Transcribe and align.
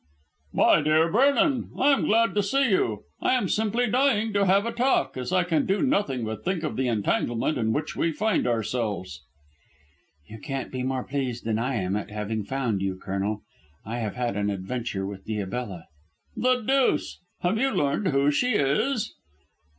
"My 0.51 0.81
dear 0.81 1.11
Vernon, 1.11 1.69
I 1.79 1.91
am 1.93 2.05
glad 2.07 2.33
to 2.33 2.41
see 2.41 2.71
you. 2.71 3.03
I 3.21 3.33
am 3.35 3.47
simply 3.47 3.85
dying 3.85 4.33
to 4.33 4.47
have 4.47 4.65
a 4.65 4.71
talk, 4.71 5.15
as 5.15 5.31
I 5.31 5.43
can 5.43 5.67
do 5.67 5.83
nothing 5.83 6.25
but 6.25 6.43
think 6.43 6.63
of 6.63 6.75
the 6.75 6.87
entanglement 6.87 7.55
in 7.59 7.71
which 7.71 7.95
we 7.95 8.11
find 8.11 8.47
ourselves." 8.47 9.21
"You 10.27 10.39
can't 10.39 10.71
be 10.71 10.81
more 10.81 11.03
pleased 11.03 11.45
than 11.45 11.59
I 11.59 11.75
am 11.75 11.95
at 11.95 12.09
having 12.09 12.43
found 12.43 12.81
you, 12.81 12.95
Colonel. 12.95 13.43
I 13.85 13.99
have 13.99 14.15
had 14.15 14.35
an 14.35 14.49
adventure 14.49 15.05
with 15.05 15.27
Diabella." 15.27 15.83
"The 16.35 16.55
deuce. 16.61 17.19
Have 17.41 17.59
you 17.59 17.69
learned 17.69 18.07
who 18.07 18.31
she 18.31 18.55
is?" 18.55 19.13